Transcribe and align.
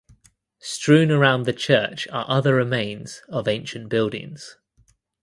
Strewn 0.57 1.11
around 1.11 1.43
the 1.45 1.53
church 1.53 2.07
are 2.11 2.25
other 2.27 2.55
remains 2.55 3.21
of 3.29 3.47
ancient 3.47 3.87
buildings. 3.89 4.57